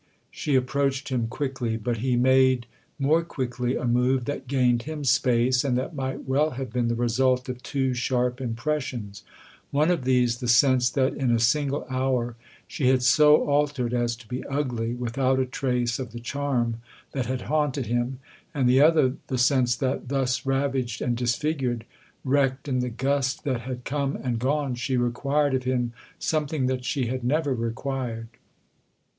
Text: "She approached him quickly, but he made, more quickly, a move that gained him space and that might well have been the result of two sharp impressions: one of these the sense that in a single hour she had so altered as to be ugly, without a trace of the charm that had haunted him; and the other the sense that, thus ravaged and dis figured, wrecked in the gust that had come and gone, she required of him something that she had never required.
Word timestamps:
"She 0.31 0.55
approached 0.55 1.09
him 1.09 1.27
quickly, 1.27 1.77
but 1.77 1.97
he 1.97 2.15
made, 2.15 2.65
more 2.97 3.21
quickly, 3.23 3.75
a 3.75 3.85
move 3.85 4.25
that 4.25 4.47
gained 4.47 4.81
him 4.81 5.03
space 5.03 5.63
and 5.63 5.77
that 5.77 5.93
might 5.93 6.27
well 6.27 6.49
have 6.57 6.73
been 6.73 6.87
the 6.87 6.95
result 6.95 7.47
of 7.47 7.61
two 7.61 7.93
sharp 7.93 8.41
impressions: 8.41 9.21
one 9.69 9.91
of 9.91 10.03
these 10.03 10.39
the 10.39 10.47
sense 10.47 10.89
that 10.89 11.13
in 11.13 11.29
a 11.29 11.37
single 11.37 11.85
hour 11.87 12.35
she 12.67 12.87
had 12.87 13.03
so 13.03 13.45
altered 13.47 13.93
as 13.93 14.15
to 14.15 14.27
be 14.27 14.43
ugly, 14.45 14.95
without 14.95 15.39
a 15.39 15.45
trace 15.45 15.99
of 15.99 16.13
the 16.13 16.19
charm 16.19 16.77
that 17.11 17.27
had 17.27 17.41
haunted 17.41 17.85
him; 17.85 18.17
and 18.55 18.67
the 18.67 18.81
other 18.81 19.17
the 19.27 19.37
sense 19.37 19.75
that, 19.75 20.09
thus 20.09 20.47
ravaged 20.47 21.03
and 21.03 21.15
dis 21.15 21.35
figured, 21.35 21.85
wrecked 22.23 22.67
in 22.67 22.79
the 22.79 22.89
gust 22.89 23.43
that 23.43 23.61
had 23.61 23.83
come 23.85 24.15
and 24.15 24.39
gone, 24.39 24.73
she 24.73 24.97
required 24.97 25.53
of 25.53 25.61
him 25.65 25.93
something 26.17 26.65
that 26.65 26.83
she 26.85 27.05
had 27.05 27.23
never 27.23 27.53
required. 27.53 28.29